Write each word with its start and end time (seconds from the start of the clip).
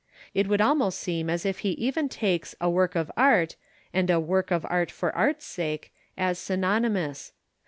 It 0.33 0.47
would 0.47 0.61
almost 0.61 0.97
seem 0.97 1.29
as 1.29 1.45
if 1.45 1.59
he 1.59 1.73
even 1.73 2.09
takes 2.09 2.55
a 2.59 2.67
"work 2.67 2.95
of 2.95 3.11
art" 3.15 3.55
and 3.93 4.09
a 4.09 4.19
"work 4.19 4.49
of 4.49 4.65
art 4.67 4.89
for 4.89 5.15
art's 5.15 5.45
sake" 5.45 5.93
as 6.17 6.39
synonymous. 6.39 7.33